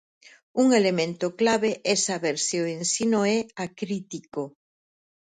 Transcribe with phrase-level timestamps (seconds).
[0.61, 4.41] Un elemento clave é saber se o ensino é acrítico.